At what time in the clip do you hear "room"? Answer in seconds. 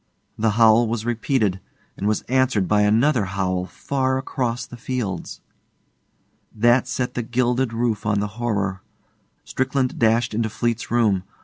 10.89-11.21